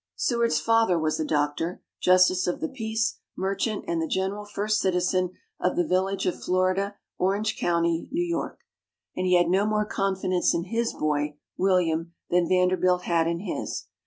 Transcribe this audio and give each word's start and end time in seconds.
Seward's 0.15 0.59
father 0.59 0.97
was 0.97 1.19
a 1.19 1.23
doctor, 1.23 1.83
justice 1.99 2.47
of 2.47 2.59
the 2.59 2.67
peace, 2.67 3.19
merchant, 3.37 3.85
and 3.87 4.01
the 4.01 4.07
general 4.07 4.45
first 4.45 4.79
citizen 4.79 5.33
of 5.59 5.75
the 5.75 5.85
village 5.85 6.25
of 6.25 6.41
Florida, 6.43 6.95
Orange 7.19 7.55
County, 7.55 8.09
New 8.11 8.25
York. 8.25 8.57
And 9.15 9.27
he 9.27 9.35
had 9.35 9.47
no 9.47 9.67
more 9.67 9.85
confidence 9.85 10.55
in 10.55 10.63
his 10.63 10.91
boy 10.95 11.35
William 11.55 12.13
than 12.31 12.49
Vanderbilt 12.49 13.03
had 13.03 13.27
in 13.27 13.41
his. 13.41 13.85